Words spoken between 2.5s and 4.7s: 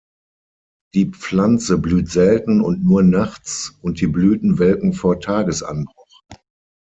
und nur nachts, und die Blüten